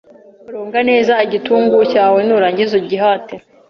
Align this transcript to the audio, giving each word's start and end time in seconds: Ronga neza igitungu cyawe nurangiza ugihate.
Ronga 0.51 0.79
neza 0.89 1.13
igitungu 1.25 1.77
cyawe 1.91 2.19
nurangiza 2.27 2.73
ugihate. 2.81 3.33